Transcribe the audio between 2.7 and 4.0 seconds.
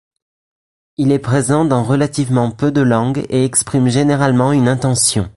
de langues et exprime